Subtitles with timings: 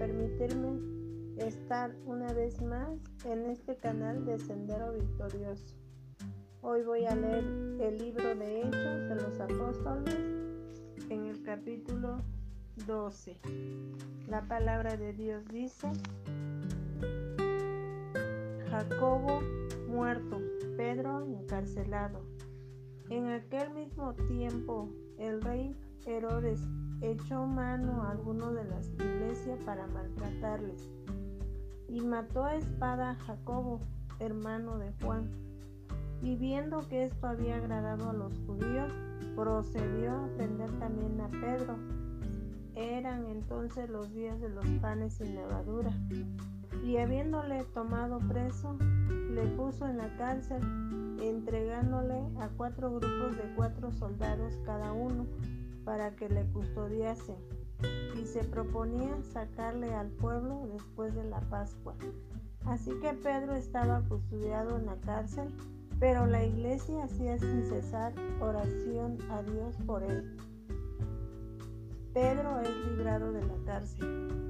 [0.00, 0.80] permitirme
[1.36, 5.76] estar una vez más en este canal de Sendero Victorioso.
[6.62, 7.44] Hoy voy a leer
[7.82, 10.16] el libro de Hechos de los Apóstoles
[11.10, 12.16] en el capítulo
[12.86, 13.36] 12.
[14.26, 15.92] La palabra de Dios dice,
[18.70, 19.42] Jacobo
[19.86, 20.40] muerto,
[20.78, 22.24] Pedro encarcelado.
[23.10, 26.60] En aquel mismo tiempo el rey Herodes
[27.00, 30.88] echó mano a algunos de las iglesias para maltratarles
[31.88, 33.80] y mató a espada a Jacobo,
[34.20, 35.28] hermano de Juan.
[36.22, 38.92] Y viendo que esto había agradado a los judíos,
[39.34, 41.76] procedió a prender también a Pedro.
[42.76, 45.90] Eran entonces los días de los panes sin levadura.
[46.84, 48.76] Y habiéndole tomado preso,
[49.30, 50.60] le puso en la cárcel,
[51.22, 55.26] entregándole a cuatro grupos de cuatro soldados cada uno
[55.84, 57.36] para que le custodiase
[58.20, 61.94] y se proponía sacarle al pueblo después de la Pascua.
[62.66, 65.48] Así que Pedro estaba custodiado en la cárcel,
[65.98, 70.36] pero la iglesia hacía sin cesar oración a Dios por él.
[72.12, 74.49] Pedro es librado de la cárcel,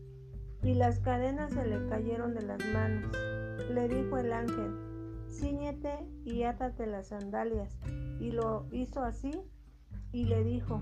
[0.63, 3.11] Y las cadenas se le cayeron de las manos.
[3.69, 4.75] Le dijo el ángel,
[5.29, 7.77] Cíñete y átate las sandalias.
[8.19, 9.31] Y lo hizo así,
[10.11, 10.81] y le dijo,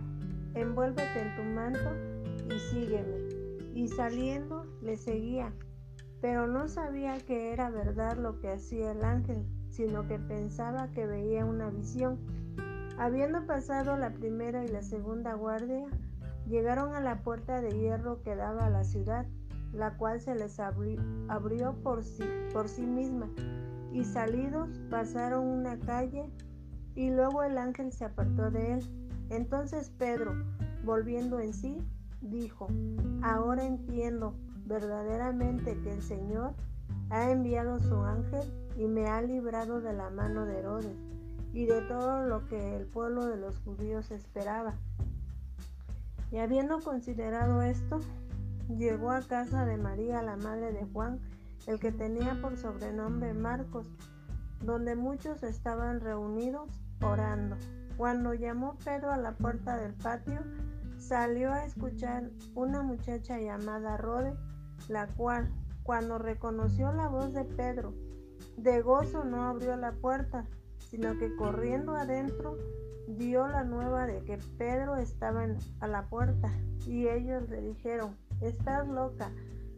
[0.53, 1.91] Envuélvete en tu manto
[2.53, 3.29] y sígueme.
[3.73, 5.53] Y saliendo le seguía,
[6.21, 11.05] pero no sabía que era verdad lo que hacía el ángel, sino que pensaba que
[11.05, 12.19] veía una visión.
[12.97, 15.85] Habiendo pasado la primera y la segunda guardia,
[16.47, 19.25] llegaron a la puerta de hierro que daba a la ciudad,
[19.73, 23.29] la cual se les abrió, por, sí, por sí misma,
[23.91, 26.29] y salidos pasaron una calle,
[26.95, 28.79] y luego el ángel se apartó de él.
[29.29, 30.33] Entonces Pedro,
[30.83, 31.77] volviendo en sí,
[32.21, 32.67] dijo,
[33.21, 34.33] ahora entiendo
[34.65, 36.53] verdaderamente que el Señor
[37.09, 38.41] ha enviado su ángel
[38.77, 40.95] y me ha librado de la mano de Herodes
[41.53, 44.75] y de todo lo que el pueblo de los judíos esperaba.
[46.31, 47.99] Y habiendo considerado esto,
[48.77, 51.19] llegó a casa de María, la madre de Juan,
[51.67, 53.87] el que tenía por sobrenombre Marcos,
[54.63, 56.69] donde muchos estaban reunidos
[57.01, 57.57] orando.
[57.97, 60.39] Cuando llamó Pedro a la puerta del patio,
[60.97, 64.35] salió a escuchar una muchacha llamada Rode,
[64.87, 65.49] la cual,
[65.83, 67.93] cuando reconoció la voz de Pedro,
[68.57, 70.45] de gozo no abrió la puerta,
[70.77, 72.57] sino que corriendo adentro
[73.07, 75.45] dio la nueva de que Pedro estaba
[75.79, 76.49] a la puerta,
[76.85, 79.31] y ellos le dijeron, estás loca,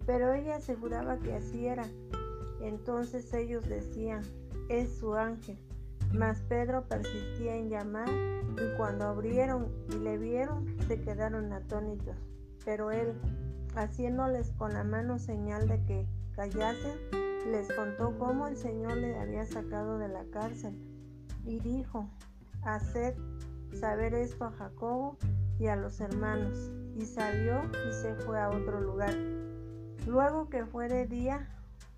[0.05, 1.85] pero ella aseguraba que así era.
[2.61, 4.21] Entonces ellos decían,
[4.69, 5.57] es su ángel.
[6.13, 12.15] Mas Pedro persistía en llamar y cuando abrieron y le vieron se quedaron atónitos.
[12.65, 13.13] Pero él,
[13.75, 16.97] haciéndoles con la mano señal de que callasen,
[17.49, 20.77] les contó cómo el Señor le había sacado de la cárcel
[21.45, 22.07] y dijo,
[22.63, 23.15] haced
[23.79, 25.17] saber esto a Jacobo
[25.59, 26.71] y a los hermanos.
[26.95, 29.15] Y salió y se fue a otro lugar.
[30.05, 31.47] Luego que fue de día,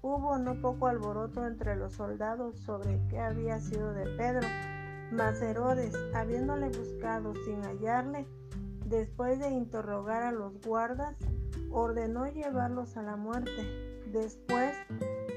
[0.05, 4.45] Hubo no poco alboroto entre los soldados sobre qué había sido de Pedro,
[5.13, 8.27] mas Herodes, habiéndole buscado sin hallarle,
[8.85, 11.15] después de interrogar a los guardas,
[11.71, 14.01] ordenó llevarlos a la muerte.
[14.11, 14.75] Después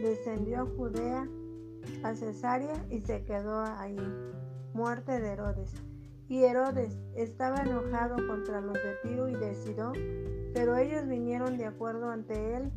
[0.03, 1.28] descendió a Judea,
[2.03, 3.97] a Cesarea y se quedó ahí.
[4.75, 5.72] Muerte de Herodes.
[6.28, 9.55] Y Herodes estaba enojado contra los de Tiro y de
[10.53, 12.73] pero ellos vinieron de acuerdo ante él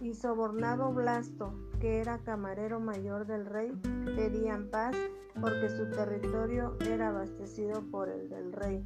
[0.00, 3.72] y sobornado Blasto, que era camarero mayor del rey,
[4.16, 4.94] pedían paz
[5.40, 8.84] porque su territorio era abastecido por el del rey.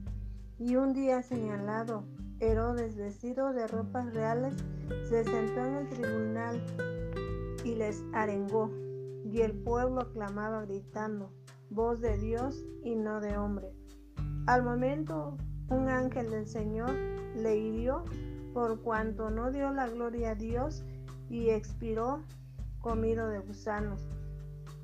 [0.59, 2.05] Y un día señalado,
[2.41, 4.55] Herodes, vestido de ropas reales,
[5.09, 6.65] se sentó en el tribunal
[7.65, 8.71] y les arengó,
[9.25, 11.33] y el pueblo clamaba gritando,
[11.71, 13.78] voz de Dios y no de hombre.
[14.49, 15.37] Al momento,
[15.69, 16.91] un ángel del Señor
[17.37, 18.03] le hirió
[18.55, 20.87] por cuanto no dio la gloria a Dios
[21.29, 22.23] y expiró
[22.81, 24.09] comido de gusanos.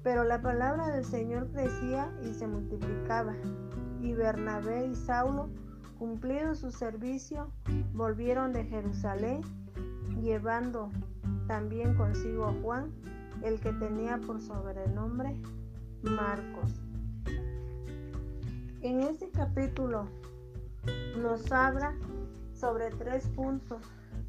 [0.03, 3.33] Pero la palabra del Señor crecía y se multiplicaba.
[4.03, 5.49] Y Bernabé y Saulo,
[5.99, 7.51] cumplido su servicio,
[7.95, 9.41] volvieron de Jerusalén,
[10.21, 10.91] llevando
[11.47, 12.93] también consigo a Juan,
[13.43, 15.41] el que tenía por sobrenombre
[16.03, 16.84] Marcos.
[18.85, 20.05] En este capítulo
[21.17, 21.95] nos habla
[22.53, 23.81] sobre tres puntos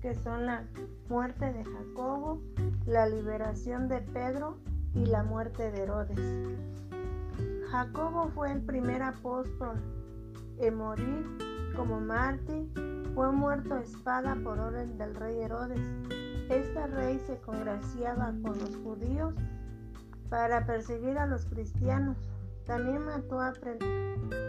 [0.02, 0.64] que son la
[1.10, 2.42] muerte de Jacobo,
[2.86, 4.56] la liberación de Pedro
[4.94, 6.20] y la muerte de Herodes.
[7.70, 9.76] Jacobo fue el primer apóstol
[10.60, 12.72] en morir como mártir,
[13.14, 15.82] fue muerto a espada por orden del rey Herodes.
[16.50, 19.34] Este rey se congraciaba con los judíos
[20.30, 22.16] para perseguir a los cristianos.
[22.66, 23.54] También, a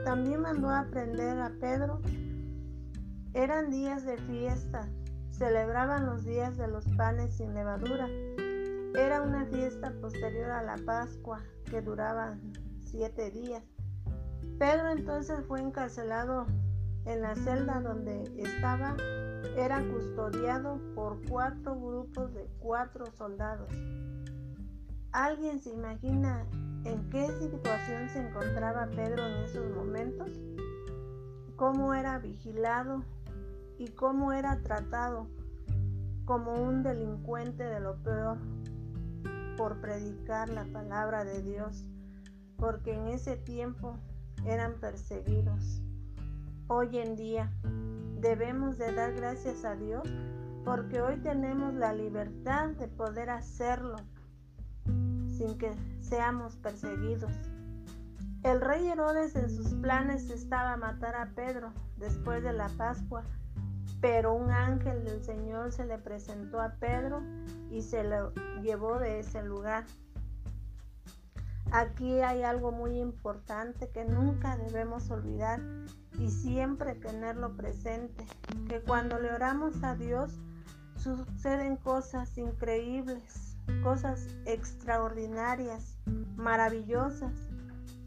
[0.05, 2.01] también mandó a prender a Pedro.
[3.35, 4.89] Eran días de fiesta,
[5.31, 8.09] celebraban los días de los panes sin levadura.
[8.95, 12.39] Era una fiesta posterior a la Pascua que duraba
[12.81, 13.63] siete días.
[14.59, 16.47] Pedro entonces fue encarcelado
[17.05, 18.97] en la celda donde estaba.
[19.59, 23.71] Era custodiado por cuatro grupos de cuatro soldados.
[25.13, 26.47] ¿Alguien se imagina
[26.87, 30.31] en qué situación se encontraba Pedro en esos momentos?
[31.57, 33.03] ¿Cómo era vigilado
[33.79, 35.27] y cómo era tratado
[36.25, 38.39] como un delincuente de lo peor
[39.57, 41.85] por predicar la palabra de Dios?
[42.57, 43.97] Porque en ese tiempo
[44.45, 45.83] eran perseguidos.
[46.69, 47.53] Hoy en día
[48.21, 50.09] debemos de dar gracias a Dios
[50.65, 53.97] porque hoy tenemos la libertad de poder hacerlo
[55.37, 57.33] sin que seamos perseguidos.
[58.43, 63.25] El rey Herodes en sus planes estaba matar a Pedro después de la Pascua,
[64.01, 67.23] pero un ángel del Señor se le presentó a Pedro
[67.71, 69.85] y se lo llevó de ese lugar.
[71.73, 75.61] Aquí hay algo muy importante que nunca debemos olvidar
[76.19, 78.25] y siempre tenerlo presente,
[78.69, 80.39] que cuando le oramos a Dios
[80.97, 83.46] suceden cosas increíbles,
[83.83, 85.97] cosas extraordinarias,
[86.37, 87.33] maravillosas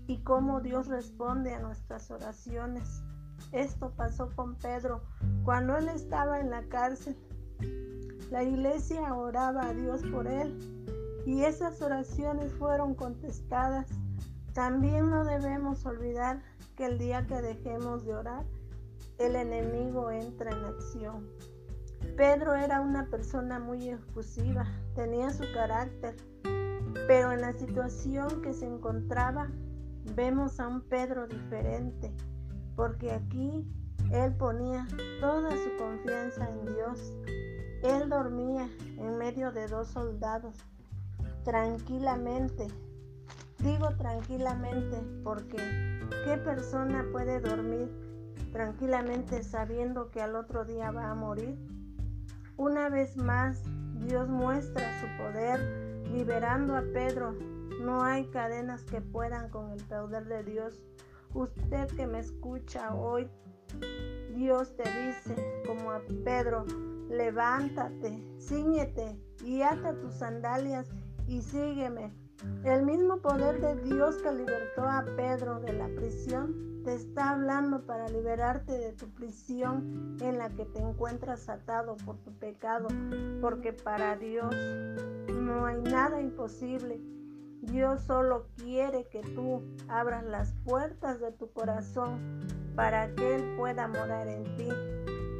[0.07, 3.03] y cómo Dios responde a nuestras oraciones.
[3.51, 5.01] Esto pasó con Pedro
[5.43, 7.17] cuando él estaba en la cárcel.
[8.31, 10.57] La iglesia oraba a Dios por él
[11.25, 13.87] y esas oraciones fueron contestadas.
[14.53, 16.41] También no debemos olvidar
[16.75, 18.45] que el día que dejemos de orar,
[19.17, 21.27] el enemigo entra en acción.
[22.15, 24.65] Pedro era una persona muy efusiva,
[24.95, 26.15] tenía su carácter,
[27.07, 29.49] pero en la situación que se encontraba
[30.15, 32.11] vemos a un Pedro diferente,
[32.75, 33.65] porque aquí
[34.11, 34.87] él ponía
[35.21, 37.13] toda su confianza en Dios.
[37.83, 38.67] Él dormía
[38.97, 40.55] en medio de dos soldados
[41.43, 42.67] tranquilamente.
[43.59, 45.57] Digo tranquilamente porque
[46.25, 47.89] ¿qué persona puede dormir
[48.51, 51.57] tranquilamente sabiendo que al otro día va a morir?
[52.59, 53.63] Una vez más,
[54.05, 55.61] Dios muestra su poder
[56.11, 57.31] liberando a Pedro.
[57.79, 60.81] No hay cadenas que puedan con el poder de Dios.
[61.33, 63.29] Usted que me escucha hoy,
[64.35, 66.65] Dios te dice como a Pedro,
[67.09, 70.89] levántate, ciñete y ata tus sandalias
[71.29, 72.13] y sígueme.
[72.65, 77.85] El mismo poder de Dios que libertó a Pedro de la prisión te está hablando
[77.85, 82.87] para liberarte de tu prisión en la que te encuentras atado por tu pecado,
[83.41, 84.55] porque para Dios
[85.27, 87.01] no hay nada imposible.
[87.61, 92.39] Dios solo quiere que tú abras las puertas de tu corazón
[92.75, 94.69] para que Él pueda morar en ti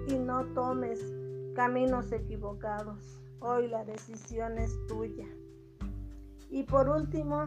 [0.08, 1.00] y no tomes
[1.56, 3.22] caminos equivocados.
[3.40, 5.26] Hoy la decisión es tuya.
[6.50, 7.46] Y por último,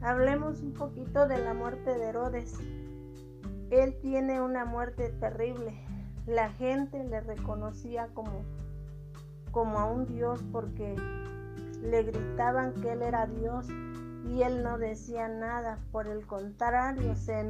[0.00, 2.58] hablemos un poquito de la muerte de Herodes.
[3.70, 5.74] Él tiene una muerte terrible.
[6.26, 8.44] La gente le reconocía como,
[9.50, 10.96] como a un Dios porque
[11.82, 13.68] le gritaban que él era Dios
[14.24, 17.44] y él no decía nada, por el contrario, se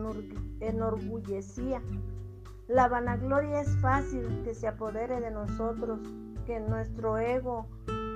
[0.60, 1.80] enorgullecía.
[2.68, 6.00] La vanagloria es fácil que se apodere de nosotros,
[6.44, 7.66] que nuestro ego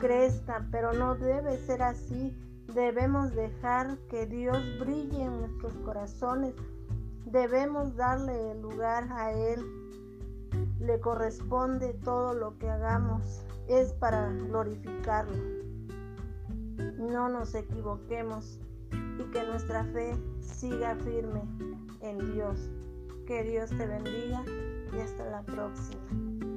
[0.00, 2.36] crezca, pero no debe ser así
[2.74, 6.54] Debemos dejar que Dios brille en nuestros corazones.
[7.30, 9.64] Debemos darle el lugar a Él.
[10.80, 13.44] Le corresponde todo lo que hagamos.
[13.68, 15.36] Es para glorificarlo.
[16.98, 18.58] No nos equivoquemos
[18.92, 21.42] y que nuestra fe siga firme
[22.00, 22.68] en Dios.
[23.26, 24.42] Que Dios te bendiga
[24.92, 26.49] y hasta la próxima.